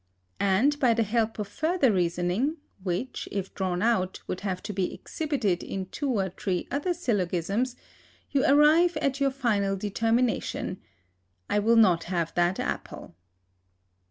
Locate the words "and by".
0.39-0.95